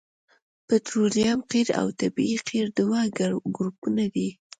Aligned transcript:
پطرولیم 0.67 1.37
قیر 1.51 1.67
او 1.81 1.87
طبیعي 1.99 2.37
قیر 2.47 2.65
دوه 2.77 2.99
ګروپونه 3.57 4.03
دي 4.15 4.29